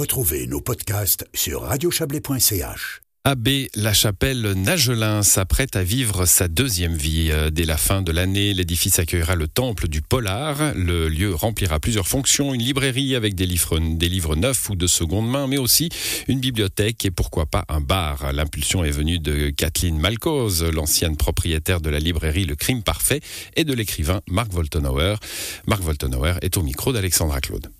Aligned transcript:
Retrouvez 0.00 0.46
nos 0.46 0.62
podcasts 0.62 1.26
sur 1.34 1.60
radiochablais.ch. 1.60 3.02
Abbé 3.24 3.68
La 3.74 3.92
Chapelle 3.92 4.54
Nagelin 4.56 5.22
s'apprête 5.22 5.76
à 5.76 5.82
vivre 5.82 6.24
sa 6.24 6.48
deuxième 6.48 6.94
vie. 6.94 7.28
Euh, 7.30 7.50
Dès 7.50 7.66
la 7.66 7.76
fin 7.76 8.00
de 8.00 8.10
l'année, 8.10 8.54
l'édifice 8.54 8.98
accueillera 8.98 9.34
le 9.34 9.46
temple 9.46 9.88
du 9.88 10.00
Polar. 10.00 10.72
Le 10.74 11.10
lieu 11.10 11.34
remplira 11.34 11.80
plusieurs 11.80 12.08
fonctions, 12.08 12.54
une 12.54 12.62
librairie 12.62 13.14
avec 13.14 13.34
des 13.34 13.44
livres, 13.44 14.36
neufs 14.36 14.70
ou 14.70 14.74
de 14.74 14.86
seconde 14.86 15.28
main, 15.28 15.46
mais 15.46 15.58
aussi 15.58 15.90
une 16.28 16.40
bibliothèque 16.40 17.04
et 17.04 17.10
pourquoi 17.10 17.44
pas 17.44 17.66
un 17.68 17.82
bar. 17.82 18.32
L'impulsion 18.32 18.82
est 18.82 18.92
venue 18.92 19.18
de 19.18 19.50
Kathleen 19.50 19.98
Malcose, 19.98 20.64
l'ancienne 20.64 21.18
propriétaire 21.18 21.82
de 21.82 21.90
la 21.90 21.98
librairie 21.98 22.46
Le 22.46 22.56
Crime 22.56 22.82
Parfait 22.82 23.20
et 23.54 23.64
de 23.64 23.74
l'écrivain 23.74 24.22
Marc 24.30 24.50
Woltenauer. 24.54 25.16
Marc 25.66 25.82
Woltenauer 25.82 26.36
est 26.40 26.56
au 26.56 26.62
micro 26.62 26.90
d'Alexandra 26.90 27.42
Claude. 27.42 27.70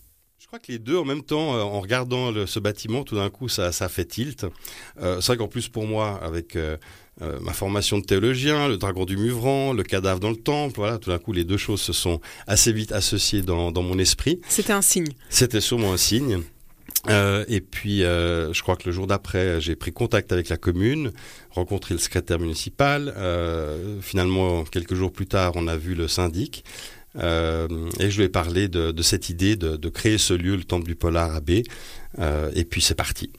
Je 0.50 0.56
crois 0.56 0.66
que 0.66 0.72
les 0.72 0.80
deux 0.80 0.96
en 0.96 1.04
même 1.04 1.22
temps, 1.22 1.54
euh, 1.54 1.60
en 1.60 1.80
regardant 1.80 2.32
le, 2.32 2.44
ce 2.44 2.58
bâtiment, 2.58 3.04
tout 3.04 3.14
d'un 3.14 3.30
coup, 3.30 3.48
ça, 3.48 3.70
ça 3.70 3.88
fait 3.88 4.04
tilt. 4.04 4.46
Euh, 5.00 5.20
c'est 5.20 5.28
vrai 5.28 5.36
qu'en 5.36 5.46
plus 5.46 5.68
pour 5.68 5.86
moi, 5.86 6.18
avec 6.24 6.56
euh, 6.56 6.76
euh, 7.22 7.38
ma 7.40 7.52
formation 7.52 8.00
de 8.00 8.04
théologien, 8.04 8.66
le 8.66 8.76
dragon 8.76 9.04
du 9.04 9.16
Muvran, 9.16 9.72
le 9.72 9.84
cadavre 9.84 10.18
dans 10.18 10.30
le 10.30 10.34
temple, 10.34 10.74
voilà, 10.74 10.98
tout 10.98 11.10
d'un 11.10 11.20
coup, 11.20 11.32
les 11.32 11.44
deux 11.44 11.56
choses 11.56 11.80
se 11.80 11.92
sont 11.92 12.20
assez 12.48 12.72
vite 12.72 12.90
associées 12.90 13.42
dans, 13.42 13.70
dans 13.70 13.84
mon 13.84 13.96
esprit. 14.00 14.40
C'était 14.48 14.72
un 14.72 14.82
signe. 14.82 15.12
C'était 15.28 15.60
sûrement 15.60 15.92
un 15.92 15.96
signe. 15.96 16.42
Euh, 17.08 17.44
et 17.48 17.60
puis, 17.60 18.02
euh, 18.02 18.52
je 18.52 18.62
crois 18.62 18.76
que 18.76 18.86
le 18.86 18.92
jour 18.92 19.06
d'après, 19.06 19.60
j'ai 19.60 19.76
pris 19.76 19.92
contact 19.92 20.32
avec 20.32 20.48
la 20.48 20.56
commune, 20.56 21.12
rencontré 21.50 21.94
le 21.94 22.00
secrétaire 22.00 22.38
municipal. 22.38 23.14
Euh, 23.16 24.00
finalement, 24.00 24.64
quelques 24.64 24.94
jours 24.94 25.12
plus 25.12 25.26
tard, 25.26 25.52
on 25.54 25.66
a 25.68 25.76
vu 25.76 25.94
le 25.94 26.08
syndic. 26.08 26.64
Euh, 27.16 27.68
et 27.98 28.10
je 28.10 28.18
lui 28.18 28.24
ai 28.24 28.28
parlé 28.28 28.68
de, 28.68 29.02
cette 29.02 29.30
idée 29.30 29.56
de, 29.56 29.88
créer 29.88 30.18
ce 30.18 30.34
lieu, 30.34 30.56
le 30.56 30.64
Temple 30.64 30.86
du 30.86 30.94
Polar 30.94 31.34
Abbé. 31.34 31.64
Euh, 32.18 32.50
et 32.54 32.64
puis 32.64 32.80
c'est 32.80 32.94
parti. 32.94 33.30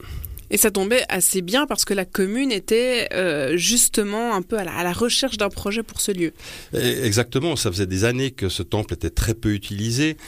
Et 0.52 0.58
ça 0.58 0.70
tombait 0.70 1.02
assez 1.08 1.40
bien 1.40 1.66
parce 1.66 1.86
que 1.86 1.94
la 1.94 2.04
commune 2.04 2.52
était 2.52 3.08
euh, 3.14 3.56
justement 3.56 4.34
un 4.34 4.42
peu 4.42 4.58
à 4.58 4.64
la, 4.64 4.92
recherche 4.92 5.38
d'un 5.38 5.48
projet 5.48 5.82
pour 5.82 6.02
ce 6.02 6.12
lieu. 6.12 6.32
Exactement, 6.74 7.56
ça 7.56 7.72
faisait 7.72 7.86
des 7.86 8.04
années 8.04 8.30
que 8.32 8.50
ce 8.50 8.62
temple 8.62 8.92
était 8.92 9.08
très 9.08 9.32
peu 9.32 9.54
utilisé 9.54 10.18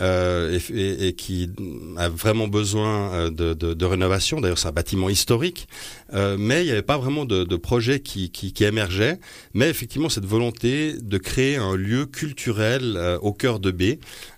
euh, 0.00 0.58
et, 0.74 1.12
qui 1.12 1.50
a 1.98 2.08
vraiment 2.08 2.48
besoin 2.48 3.12
euh, 3.12 3.30
de, 3.30 3.84
rénovation. 3.84 4.40
D'ailleurs, 4.40 4.58
c'est 4.58 4.68
un 4.68 4.72
bâtiment 4.72 5.10
historique, 5.10 5.68
mais 6.12 6.62
il 6.62 6.64
n'y 6.64 6.72
avait 6.72 6.80
pas 6.80 6.96
vraiment 6.96 7.26
de, 7.26 7.56
projet 7.56 8.00
qui, 8.00 8.54
émergeait. 8.60 9.20
Mais 9.52 9.68
effectivement, 9.68 10.08
cette 10.08 10.24
volonté 10.24 10.94
de 10.98 11.18
créer 11.18 11.56
un 11.56 11.76
lieu 11.76 12.06
culturel 12.06 13.18
au 13.20 13.34
cœur 13.34 13.60
de. 13.60 13.74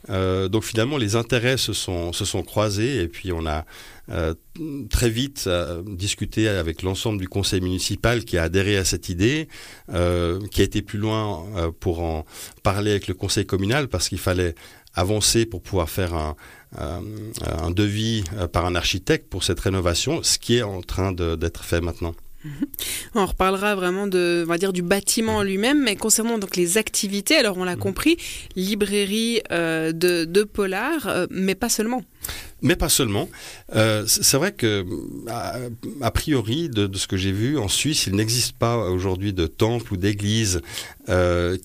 Euh, 0.09 0.49
donc 0.49 0.65
finalement, 0.65 0.97
les 0.97 1.17
intérêts 1.17 1.57
se 1.57 1.73
sont, 1.73 2.13
croisés 2.43 3.03
et 3.03 3.09
puis 3.09 3.33
on 3.33 3.47
a 3.47 3.65
très 4.89 5.11
vite 5.11 5.36
euh, 5.47 5.83
discuté 5.87 6.49
avec 6.49 6.83
l'ensemble 6.83 7.21
du 7.21 7.29
conseil 7.29 7.61
municipal 7.61 8.25
qui 8.25 8.39
a 8.39 8.45
adhéré 8.45 8.77
à 8.77 8.85
cette 8.85 9.09
idée, 9.09 9.49
euh, 9.93 10.41
qui 10.51 10.61
a 10.61 10.65
été 10.65 10.83
plus 10.83 10.99
loin 10.99 11.45
euh, 11.57 11.71
pour 11.79 12.03
en 12.03 12.25
parler 12.63 12.91
avec 12.91 13.09
le 13.09 13.15
conseil 13.15 13.47
communal 13.47 13.89
parce 13.89 14.09
qu'il 14.09 14.19
fallait 14.19 14.55
avancer 14.95 15.45
pour 15.45 15.61
pouvoir 15.61 15.91
faire 15.91 16.35
un 16.79 17.71
devis 17.71 18.25
par 18.51 18.65
un 18.65 18.75
architecte 18.75 19.29
pour 19.29 19.45
cette 19.45 19.61
rénovation, 19.61 20.23
ce 20.23 20.39
qui 20.39 20.57
est 20.57 20.63
en 20.63 20.81
train 20.81 21.13
d'être 21.13 21.65
fait 21.65 21.83
maintenant. 21.83 22.15
On 23.15 23.25
reparlera 23.25 23.75
vraiment 23.75 24.07
de, 24.07 24.43
on 24.45 24.49
va 24.49 24.59
dire, 24.59 24.73
du 24.73 24.83
bâtiment 24.83 25.43
lui-même, 25.43 25.83
mais 25.83 25.97
concernant 25.97 26.39
donc 26.39 26.57
les 26.57 26.79
activités, 26.79 27.37
alors 27.37 27.57
on 27.57 27.65
l'a 27.65 27.77
compris, 27.77 28.17
librairie 28.57 29.41
euh, 29.51 29.93
de, 29.93 30.25
de 30.25 30.43
Polar, 30.43 31.07
euh, 31.07 31.27
mais 31.31 31.55
pas 31.55 31.69
seulement. 31.69 32.03
Mais 32.63 32.75
pas 32.75 32.89
seulement. 32.89 33.29
Euh, 33.75 34.05
c'est 34.07 34.37
vrai 34.37 34.53
que, 34.53 34.85
a, 35.29 35.57
a 36.01 36.11
priori, 36.11 36.69
de, 36.69 36.87
de, 36.87 36.99
ce 36.99 37.07
que 37.07 37.17
j'ai 37.17 37.31
vu, 37.31 37.59
en 37.59 37.69
Suisse, 37.69 38.07
il 38.07 38.17
n'existe 38.17 38.57
pas 38.57 38.77
aujourd'hui 38.91 39.33
de 39.33 39.47
temple 39.47 39.93
ou 39.93 39.97
d'église 39.97 40.61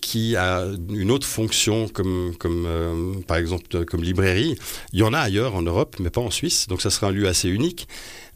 qui 0.01 0.35
a 0.35 0.67
une 0.93 1.09
autre 1.09 1.25
fonction, 1.25 1.87
comme, 1.87 2.33
comme 2.37 3.23
par 3.25 3.37
exemple 3.37 3.85
comme 3.85 4.03
librairie. 4.03 4.55
Il 4.93 4.99
y 4.99 5.03
en 5.03 5.13
a 5.13 5.19
ailleurs 5.19 5.55
en 5.55 5.63
Europe, 5.63 5.95
mais 5.99 6.11
pas 6.11 6.21
en 6.21 6.29
Suisse. 6.29 6.67
Donc 6.67 6.83
ça 6.83 6.91
sera 6.91 7.07
un 7.07 7.11
lieu 7.11 7.27
assez 7.27 7.49
unique. 7.49 7.87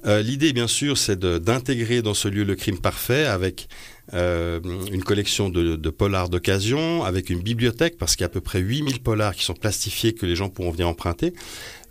Euh, 0.06 0.22
L'idée, 0.22 0.54
bien 0.54 0.68
sûr, 0.68 0.98
c'est 0.98 1.20
d'intégrer 1.20 2.02
dans 2.02 2.14
ce 2.14 2.28
lieu 2.28 2.44
le 2.44 2.56
crime 2.56 2.80
parfait 2.80 3.26
avec 3.26 3.68
euh, 4.14 4.60
une 4.92 5.04
collection 5.04 5.50
de, 5.50 5.90
polars 5.90 6.30
d'occasion, 6.30 7.04
avec 7.04 7.30
une 7.30 7.42
bibliothèque, 7.42 7.98
parce 7.98 8.16
qu'il 8.16 8.22
y 8.22 8.26
a 8.26 8.28
à 8.28 8.30
peu 8.30 8.42
près 8.42 8.60
8000 8.60 9.02
polars 9.02 9.36
qui 9.36 9.44
sont 9.44 9.54
plastifiés 9.54 10.14
que 10.14 10.26
les 10.26 10.36
gens 10.36 10.50
pourront 10.50 10.72
venir 10.72 10.88
emprunter. 10.88 11.34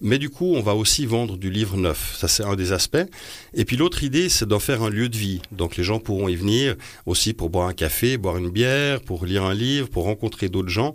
Mais 0.00 0.18
du 0.18 0.28
coup, 0.28 0.54
on 0.54 0.60
va 0.60 0.74
aussi 0.74 1.06
vendre 1.06 1.36
du 1.36 1.50
livre 1.50 1.76
neuf. 1.76 2.16
Ça, 2.18 2.28
c'est 2.28 2.44
un 2.44 2.56
des 2.56 2.72
aspects. 2.72 3.06
Et 3.54 3.64
puis 3.64 3.76
l'autre 3.76 4.02
idée, 4.02 4.28
c'est 4.28 4.46
d'en 4.46 4.58
faire 4.58 4.82
un 4.82 4.90
lieu 4.90 5.08
de 5.08 5.16
vie. 5.16 5.40
Donc 5.52 5.76
les 5.76 5.84
gens 5.84 5.98
pourront 5.98 6.28
y 6.28 6.36
venir 6.36 6.74
aussi 7.06 7.32
pour 7.32 7.48
boire 7.48 7.68
un 7.68 7.72
café, 7.72 8.18
boire 8.18 8.36
une 8.36 8.50
bière, 8.50 9.00
pour 9.00 9.24
lire 9.24 9.44
un 9.44 9.54
livre, 9.54 9.88
pour 9.88 10.04
rencontrer 10.04 10.48
d'autres 10.48 10.68
gens. 10.68 10.94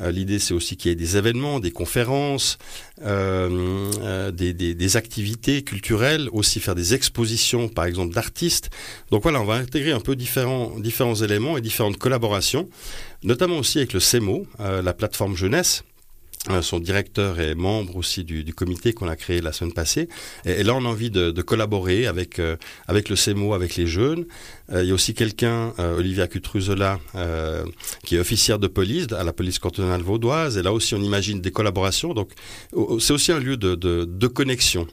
Euh, 0.00 0.10
L'idée, 0.10 0.38
c'est 0.38 0.54
aussi 0.54 0.76
qu'il 0.76 0.90
y 0.90 0.92
ait 0.92 0.96
des 0.96 1.16
événements, 1.16 1.60
des 1.60 1.70
conférences, 1.70 2.58
euh, 3.02 4.30
des, 4.32 4.96
activités 4.96 5.62
culturelles, 5.62 6.28
aussi 6.32 6.60
faire 6.60 6.74
des 6.74 6.94
expositions, 6.94 7.68
par 7.68 7.84
exemple, 7.84 8.14
d'artistes. 8.14 8.70
Donc 9.10 9.22
voilà, 9.22 9.40
on 9.40 9.44
va 9.44 9.54
intégrer 9.54 9.92
un 9.92 10.00
peu 10.00 10.16
différents, 10.16 10.57
différents 10.78 11.14
éléments 11.14 11.56
et 11.56 11.60
différentes 11.60 11.98
collaborations, 11.98 12.68
notamment 13.22 13.58
aussi 13.58 13.78
avec 13.78 13.92
le 13.92 14.00
CEMO, 14.00 14.46
euh, 14.60 14.82
la 14.82 14.92
plateforme 14.92 15.36
jeunesse 15.36 15.82
euh, 16.50 16.62
son 16.62 16.78
directeur 16.78 17.40
est 17.40 17.56
membre 17.56 17.96
aussi 17.96 18.22
du, 18.24 18.54
comité 18.54 18.92
qu'on 18.92 19.08
a 19.08 19.16
créé 19.16 19.40
la 19.40 19.52
semaine 19.52 19.72
passée. 19.74 20.08
Et, 20.44 20.62
là, 20.62 20.74
on 20.76 20.84
a 20.84 20.88
envie 20.88 21.10
de, 21.10 21.42
collaborer 21.42 22.06
avec, 22.06 22.38
euh, 22.38 22.56
avec 22.86 23.08
le 23.08 23.16
CEMO, 23.16 23.54
avec 23.54 23.74
les 23.76 23.88
jeunes. 23.88 24.24
Il 24.72 24.84
y 24.84 24.90
a 24.92 24.94
aussi 24.94 25.14
quelqu'un, 25.14 25.72
Olivia 25.78 26.28
Cutruzola, 26.28 27.00
qui 28.04 28.16
est 28.16 28.18
officière 28.18 28.58
de 28.58 28.68
police 28.68 29.06
à 29.12 29.24
la 29.24 29.32
police 29.32 29.58
cantonale 29.58 30.02
vaudoise. 30.02 30.56
Et 30.56 30.62
là 30.62 30.72
aussi, 30.72 30.94
on 30.94 31.02
imagine 31.02 31.40
des 31.40 31.50
collaborations. 31.50 32.14
Donc, 32.14 32.30
c'est 33.00 33.12
aussi 33.12 33.32
un 33.32 33.40
lieu 33.40 33.56
de, 33.56 33.74
de 33.74 34.26
connexion. 34.26 34.86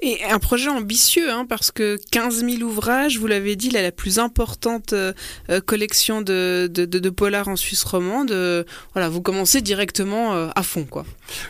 Et 0.00 0.22
un 0.24 0.38
projet 0.38 0.68
ambitieux, 0.68 1.30
hein, 1.30 1.46
parce 1.48 1.70
que 1.70 1.98
15 2.10 2.44
000 2.44 2.62
ouvrages, 2.62 3.18
vous 3.18 3.26
l'avez 3.26 3.56
dit, 3.56 3.70
la 3.70 3.92
plus 3.92 4.18
importante 4.18 4.92
euh, 4.92 5.12
collection 5.64 6.22
de, 6.22 6.68
de, 6.72 6.84
de, 6.84 6.98
de, 6.98 7.10
polar 7.10 7.48
en 7.48 7.56
Suisse 7.56 7.84
romande. 7.84 8.30
Euh, 8.30 8.64
voilà, 8.92 9.08
vous 9.08 9.22
commencez 9.22 9.60
directement 9.60 10.34
euh, 10.34 10.48
à 10.54 10.62
fond, 10.62 10.84
quoi. 10.84 11.04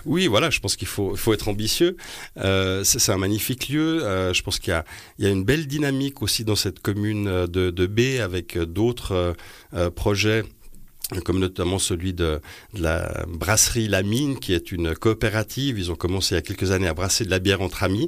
Oui, 0.06 0.26
voilà, 0.26 0.50
je 0.50 0.60
pense 0.60 0.76
qu'il 0.76 0.88
faut, 0.88 1.16
faut 1.16 1.32
être 1.32 1.48
ambitieux. 1.48 1.96
Euh, 2.38 2.84
c'est 2.84 3.12
un 3.12 3.18
magnifique 3.18 3.68
lieu. 3.68 4.04
Euh, 4.04 4.32
je 4.32 4.42
pense 4.42 4.58
qu'il 4.58 4.74
y, 5.18 5.22
y, 5.22 5.26
a 5.26 5.30
une 5.30 5.44
belle 5.44 5.66
dynamique 5.66 6.22
aussi 6.22 6.44
dans 6.44 6.56
cette 6.56 6.80
commune 6.80 7.46
de, 7.46 7.70
de 7.70 7.86
B 7.86 8.20
avec 8.20 8.58
d'autres 8.58 9.34
projets 9.94 10.44
comme 11.24 11.38
notamment 11.38 11.78
celui 11.78 12.14
de, 12.14 12.40
la 12.72 13.24
brasserie 13.28 13.88
La 13.88 14.02
Mine, 14.02 14.38
qui 14.38 14.54
est 14.54 14.72
une 14.72 14.94
coopérative. 14.94 15.78
Ils 15.78 15.92
ont 15.92 15.96
commencé 15.96 16.34
il 16.34 16.36
y 16.36 16.38
a 16.38 16.42
quelques 16.42 16.70
années 16.70 16.88
à 16.88 16.94
brasser 16.94 17.24
de 17.24 17.30
la 17.30 17.38
bière 17.38 17.60
entre 17.60 17.82
amis. 17.82 18.06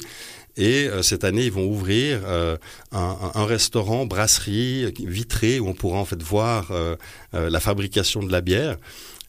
Et 0.57 0.89
euh, 0.89 1.03
cette 1.03 1.25
année, 1.25 1.45
ils 1.45 1.53
vont 1.53 1.67
ouvrir 1.67 2.21
euh, 2.25 2.57
un, 2.93 3.45
restaurant, 3.45 4.07
brasserie 4.07 4.93
vitré, 4.99 5.61
où 5.61 5.69
on 5.69 5.75
pourra 5.75 5.99
en 5.99 6.07
fait 6.07 6.23
voir 6.23 6.71
euh, 6.71 6.97
la 7.33 7.61
fabrication 7.61 8.23
de 8.23 8.33
la 8.33 8.41
bière. 8.41 8.77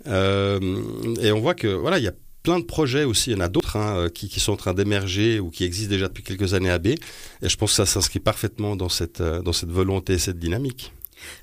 et 0.05 1.31
on 1.31 1.39
voit 1.39 1.55
que 1.55 1.67
voilà, 1.67 1.97
il 1.97 2.05
y 2.05 2.07
a 2.07 2.13
plein 2.43 2.59
de 2.59 2.65
projets 2.65 3.03
aussi, 3.03 3.31
il 3.31 3.33
y 3.33 3.35
en 3.35 3.41
a 3.41 3.49
d'autres 3.49 3.75
hein, 3.75 4.07
qui, 4.13 4.29
qui, 4.29 4.39
sont 4.39 4.53
en 4.53 4.57
train 4.57 4.73
d'émerger 4.73 5.41
ou 5.41 5.49
qui 5.49 5.65
existent 5.65 5.89
déjà 5.89 6.07
depuis 6.07 6.23
quelques 6.23 6.53
années 6.53 6.69
à 6.69 6.79
B. 6.79 6.87
Et 6.87 7.49
je 7.49 7.57
pense 7.57 7.71
que 7.71 7.75
ça 7.75 7.85
s'inscrit 7.85 8.21
parfaitement 8.21 8.77
dans 8.77 8.87
cette, 8.87 9.21
dans 9.21 9.51
cette 9.51 9.71
volonté 9.71 10.13
et 10.13 10.19
cette 10.19 10.39
dynamique. 10.39 10.93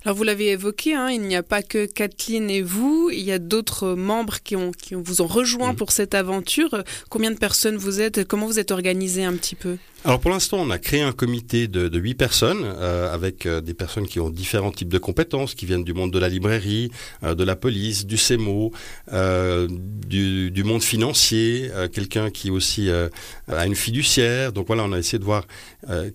Alors 0.05 0.17
vous 0.17 0.25
l'avez 0.25 0.51
évoqué, 0.51 0.95
hein, 0.95 1.11
il 1.11 1.23
n'y 1.23 1.37
a 1.37 1.43
pas 1.43 1.63
que 1.63 1.87
Kathleen 1.87 2.51
et 2.51 2.63
vous, 2.63 3.11
il 3.13 3.21
y 3.21 3.33
a 3.33 3.39
d'autres 3.39 3.95
membres 3.95 4.39
qui, 4.43 4.57
ont, 4.57 4.71
qui 4.71 4.95
vous 4.95 5.21
ont 5.21 5.27
rejoint 5.27 5.73
mmh. 5.73 5.77
pour 5.77 5.93
cette 5.93 6.15
aventure. 6.15 6.85
Combien 7.09 7.31
de 7.31 7.39
personnes 7.39 7.77
vous 7.77 8.01
êtes? 8.01 8.27
Comment 8.27 8.47
vous 8.47 8.59
êtes 8.59 8.71
organisé 8.71 9.25
un 9.25 9.35
petit 9.35 9.55
peu? 9.55 9.77
Alors 10.07 10.21
pour 10.21 10.31
l'instant, 10.31 10.59
on 10.61 10.69
a 10.69 10.77
créé 10.79 11.01
un 11.01 11.13
comité 11.13 11.67
de, 11.67 11.89
de 11.89 11.99
8 11.99 12.15
personnes 12.15 12.63
euh, 12.63 13.11
avec 13.11 13.47
euh, 13.47 13.63
des 13.63 13.73
personnes 13.73 14.07
qui 14.07 14.21
ont 14.21 14.29
différents 14.29 14.71
types 14.71 14.91
de 14.91 14.99
compétences, 14.99 15.55
qui 15.55 15.65
viennent 15.65 15.83
du 15.83 15.95
monde 15.95 16.13
de 16.13 16.19
la 16.19 16.29
librairie, 16.29 16.91
euh, 17.23 17.35
de 17.35 17.43
la 17.43 17.57
police, 17.57 18.05
du 18.05 18.19
CEMO, 18.19 18.71
euh, 19.15 19.67
du, 20.07 20.51
du, 20.51 20.63
monde 20.63 20.83
financier, 20.83 21.71
euh, 21.73 21.89
quelqu'un 21.89 22.31
qui 22.31 22.51
aussi 22.51 22.91
euh, 22.91 23.09
a 23.49 23.65
une 23.65 23.75
fiduciaire. 23.75 24.53
Donc 24.53 24.67
voilà, 24.67 24.85
on 24.85 24.93
a 24.93 24.99
essayé 24.99 25.19
de 25.19 25.25
voir 25.25 25.47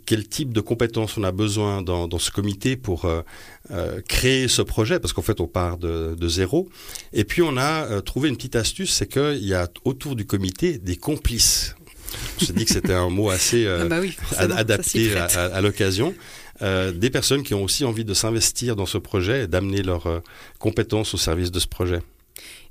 quel 0.06 0.28
type 0.28 0.52
de 0.52 0.62
compétences 0.62 1.18
on 1.18 1.24
a 1.24 1.32
besoin 1.32 1.84
dans, 1.84 2.08
dans 2.08 2.18
ce 2.18 2.32
comité 2.32 2.76
pour 2.76 3.08
créer 4.08 4.48
ce 4.48 4.64
projet, 4.64 5.00
parce 5.00 5.14
qu'en 5.14 5.22
fait 5.22 5.40
on 5.42 5.48
part 5.48 5.78
de, 5.78 6.16
de, 6.16 6.28
zéro. 6.28 6.70
Et 7.14 7.24
puis 7.24 7.44
on 7.44 7.56
a 7.56 8.02
trouvé 8.02 8.30
une 8.30 8.36
petite 8.36 8.56
astuce, 8.56 8.92
c'est 8.92 9.08
qu'il 9.08 9.46
y 9.46 9.54
a 9.54 9.68
autour 9.86 10.16
du 10.16 10.26
comité 10.26 10.80
des 10.80 10.96
complices. 10.96 11.76
J'ai 12.40 12.54
dit 12.54 12.66
que 12.66 12.72
c'était 12.72 12.94
un 12.94 13.10
mot 13.10 13.30
assez 13.30 13.66
euh, 13.66 13.82
ah 13.84 13.86
bah 13.86 14.00
oui, 14.00 14.16
adapté 14.38 15.16
à, 15.16 15.26
à, 15.26 15.46
à 15.46 15.62
l'occasion. 15.62 16.14
Euh, 16.62 16.92
des 16.92 17.10
personnes 17.10 17.44
qui 17.44 17.54
ont 17.54 17.64
aussi 17.64 17.86
envie 17.86 18.04
de 18.04 18.14
s'investir 18.14 18.76
dans 18.76 18.86
ce 18.86 18.98
projet 18.98 19.44
et 19.44 19.48
d'amener 19.48 19.82
leurs 19.82 20.08
euh, 20.08 20.20
compétences 20.60 21.14
au 21.14 21.18
service 21.18 21.52
de 21.52 21.60
ce 21.60 21.68
projet. 21.68 22.02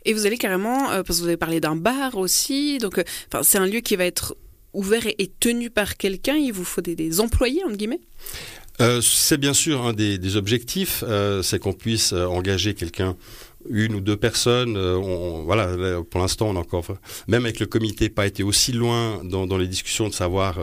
Et 0.05 0.13
vous 0.13 0.27
allez 0.27 0.37
carrément, 0.37 0.91
euh, 0.91 1.03
parce 1.03 1.19
que 1.19 1.23
vous 1.23 1.29
avez 1.29 1.39
parlé 1.39 1.61
d'un 1.61 1.77
bar 1.77 2.17
aussi, 2.17 2.79
donc 2.79 3.03
c'est 3.43 3.59
un 3.59 3.67
lieu 3.67 3.81
qui 3.81 3.97
va 3.97 4.05
être 4.05 4.37
ouvert 4.75 5.07
et, 5.07 5.31
tenu 5.41 5.71
par 5.71 5.97
quelqu'un 5.97 6.37
Il 6.37 6.53
vous 6.53 6.65
faut 6.65 6.83
des, 6.83 7.21
employés, 7.21 7.65
entre 7.65 7.77
guillemets? 7.77 8.01
C'est 9.01 9.39
bien 9.39 9.55
sûr 9.55 9.87
un 9.87 9.93
des, 9.93 10.37
objectifs, 10.37 11.03
c'est 11.43 11.59
qu'on 11.59 11.73
puisse 11.73 12.13
engager 12.13 12.75
quelqu'un 12.75 13.17
une 13.71 13.95
ou 13.95 14.01
deux 14.01 14.17
personnes. 14.17 14.77
On, 14.77 15.45
voilà, 15.45 16.03
pour 16.11 16.21
l'instant, 16.21 16.49
on 16.49 16.57
a 16.57 16.61
encore, 16.61 16.85
même 17.27 17.45
avec 17.45 17.61
le 17.61 17.67
comité, 17.67 18.09
pas 18.09 18.27
été 18.27 18.43
aussi 18.43 18.73
loin 18.73 19.23
dans, 19.25 19.59
les 19.59 19.69
discussions 19.69 20.09
de 20.09 20.15
savoir 20.15 20.59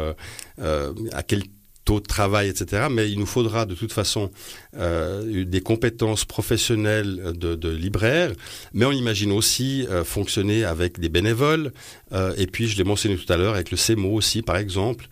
à 0.57 1.24
quel 1.24 1.44
taux 1.86 2.00
de 2.00 2.06
travail, 2.06 2.50
etc. 2.50 2.88
Mais 2.92 3.10
il 3.10 3.19
nous 3.19 3.28
faudra 3.28 3.66
de 3.66 3.75
toute 3.75 3.94
façon 3.94 4.31
euh, 4.75 5.46
des 5.46 5.62
compétences 5.62 6.25
professionnelles 6.25 7.34
de, 7.36 7.56
de 7.56 7.69
libraires, 7.69 8.31
mais 8.74 8.86
on 8.86 8.92
imagine 8.92 9.31
aussi 9.31 9.88
euh, 9.90 10.04
fonctionner 10.04 10.66
avec 10.66 11.00
des 11.00 11.10
bénévoles, 11.10 11.72
euh, 12.12 12.34
et 12.38 12.48
puis 12.48 12.68
je 12.68 12.75
l'ai 12.78 12.84
mentionné 12.84 13.16
tout 13.16 13.31
à 13.31 13.38
l'heure 13.38 13.54
avec 13.54 13.72
le 13.72 13.78
CEMO 13.78 14.12
aussi, 14.12 14.42
par 14.42 14.57
exemple, 14.57 15.07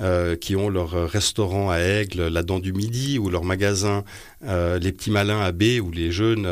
euh, 0.00 0.36
qui 0.36 0.54
ont 0.54 0.68
leur 0.68 0.90
restaurant 1.10 1.70
à 1.70 1.78
Aigle, 1.78 2.28
la 2.28 2.42
Dent 2.42 2.60
du 2.60 2.72
Midi, 2.72 3.18
ou 3.18 3.30
leur 3.30 3.44
magasin 3.44 4.04
euh, 4.44 4.78
Les 4.78 4.92
Petits 4.92 5.10
Malins 5.10 5.40
à 5.40 5.52
B, 5.52 5.80
où 5.82 5.90
les 5.90 6.12
jeunes 6.12 6.46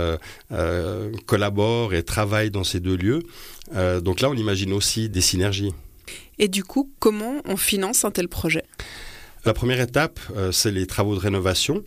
euh, 0.52 1.12
collaborent 1.26 1.94
et 1.94 2.02
travaillent 2.02 2.50
dans 2.50 2.64
ces 2.64 2.80
deux 2.80 2.96
lieux. 2.96 3.22
donc 4.02 4.20
là, 4.20 4.30
on 4.30 4.34
imagine 4.34 4.72
aussi 4.72 5.08
des 5.08 5.20
synergies. 5.20 5.72
Et 6.38 6.48
du 6.48 6.64
coup, 6.64 6.90
comment 6.98 7.40
on 7.44 7.56
finance 7.56 8.04
un 8.04 8.10
tel 8.10 8.28
projet? 8.28 8.64
La 9.46 9.54
première 9.54 9.80
étape, 9.80 10.18
euh, 10.36 10.52
c'est 10.52 10.70
les 10.70 10.86
travaux 10.86 11.14
de 11.14 11.20
rénovation. 11.20 11.84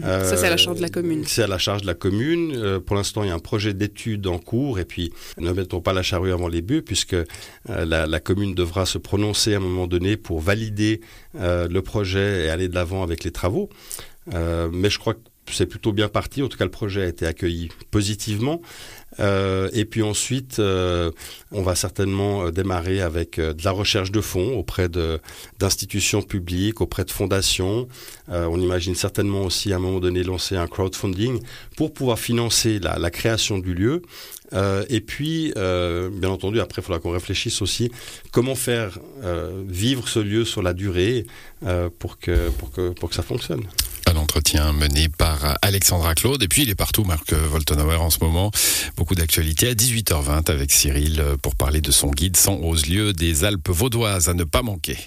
Ça, 0.00 0.36
c'est 0.36 0.46
à 0.46 0.50
la 0.50 0.56
charge 0.56 0.78
de 0.78 0.82
la 0.82 0.88
commune. 0.88 1.20
Euh, 1.20 1.26
c'est 1.26 1.42
à 1.42 1.46
la 1.46 1.58
charge 1.58 1.82
de 1.82 1.86
la 1.86 1.94
commune. 1.94 2.54
Euh, 2.56 2.80
pour 2.80 2.96
l'instant, 2.96 3.22
il 3.22 3.28
y 3.28 3.30
a 3.30 3.34
un 3.34 3.38
projet 3.38 3.74
d'étude 3.74 4.26
en 4.26 4.38
cours. 4.38 4.78
Et 4.78 4.86
puis, 4.86 5.12
ne 5.38 5.52
mettons 5.52 5.80
pas 5.80 5.92
la 5.92 6.02
charrue 6.02 6.32
avant 6.32 6.48
les 6.48 6.62
bœufs, 6.62 6.82
puisque 6.82 7.16
la, 7.68 8.06
la, 8.06 8.20
commune 8.20 8.54
devra 8.54 8.86
se 8.86 8.98
prononcer 8.98 9.54
à 9.54 9.58
un 9.58 9.60
moment 9.60 9.86
donné 9.86 10.16
pour 10.16 10.40
valider 10.40 11.00
le 11.34 11.80
projet 11.80 12.46
et 12.46 12.48
aller 12.48 12.68
de 12.68 12.74
l'avant 12.74 13.02
avec 13.02 13.24
les 13.24 13.30
travaux. 13.30 13.68
mais 14.26 14.88
je 14.90 14.98
crois 14.98 15.14
que 15.14 15.20
c'est 15.54 15.66
plutôt 15.66 15.92
bien 15.92 16.08
parti. 16.08 16.42
En 16.42 16.48
tout 16.48 16.58
cas, 16.58 16.64
le 16.64 16.70
projet 16.70 17.02
a 17.02 17.06
été 17.06 17.26
accueilli 17.26 17.68
positivement. 17.90 18.60
Euh, 19.20 19.68
et 19.72 19.84
puis 19.84 20.02
ensuite, 20.02 20.58
euh, 20.58 21.10
on 21.50 21.62
va 21.62 21.74
certainement 21.74 22.44
euh, 22.46 22.50
démarrer 22.50 23.00
avec 23.00 23.38
de 23.38 23.64
la 23.64 23.70
recherche 23.70 24.10
de 24.10 24.20
fonds 24.20 24.56
auprès 24.56 24.88
d'institutions 24.88 26.22
publiques, 26.22 26.80
auprès 26.80 27.04
de 27.04 27.10
fondations. 27.10 27.88
On 28.28 28.60
imagine 28.60 28.94
certainement 28.94 29.42
aussi 29.42 29.72
à 29.72 29.76
un 29.76 29.78
moment 29.78 30.00
donné 30.00 30.22
lancer 30.22 30.56
un 30.56 30.66
crowdfunding 30.66 31.40
pour 31.76 31.92
pouvoir 31.92 32.18
financer 32.18 32.78
la, 32.78 33.10
création 33.10 33.58
du 33.58 33.74
lieu. 33.74 34.02
et 34.88 35.00
puis, 35.00 35.52
bien 35.54 36.30
entendu, 36.30 36.60
après, 36.60 36.80
il 36.80 36.84
faudra 36.84 37.00
qu'on 37.00 37.10
réfléchisse 37.10 37.60
aussi 37.62 37.90
comment 38.30 38.54
faire 38.54 38.98
vivre 39.66 40.08
ce 40.08 40.20
lieu 40.20 40.44
sur 40.44 40.62
la 40.62 40.72
durée 40.72 41.26
pour 41.98 42.18
que 42.18 42.50
ça 43.10 43.22
fonctionne. 43.22 43.62
Un 44.12 44.16
entretien 44.16 44.74
mené 44.74 45.08
par 45.08 45.56
Alexandra 45.62 46.14
Claude. 46.14 46.42
Et 46.42 46.48
puis, 46.48 46.64
il 46.64 46.68
est 46.68 46.74
partout, 46.74 47.02
Marc 47.02 47.32
Voltenauer, 47.32 47.96
en 47.96 48.10
ce 48.10 48.18
moment. 48.20 48.50
Beaucoup 48.98 49.14
d'actualités 49.14 49.68
à 49.68 49.72
18h20 49.72 50.50
avec 50.50 50.70
Cyril 50.70 51.24
pour 51.40 51.56
parler 51.56 51.80
de 51.80 51.90
son 51.90 52.10
guide 52.10 52.36
100 52.36 52.56
aux 52.56 52.74
lieux 52.74 53.14
des 53.14 53.44
Alpes 53.44 53.70
vaudoises 53.70 54.28
à 54.28 54.34
ne 54.34 54.44
pas 54.44 54.60
manquer. 54.60 54.98